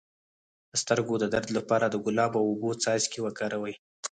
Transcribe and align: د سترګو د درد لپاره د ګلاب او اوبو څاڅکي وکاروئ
د 0.71 0.73
سترګو 0.83 1.15
د 1.19 1.25
درد 1.33 1.49
لپاره 1.57 1.85
د 1.89 1.95
ګلاب 2.05 2.31
او 2.39 2.43
اوبو 2.51 2.69
څاڅکي 2.83 3.19
وکاروئ 3.21 3.75